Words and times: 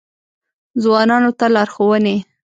ځوانانو 0.83 1.29
ته 1.39 1.45
لارښوونې: 1.53 2.15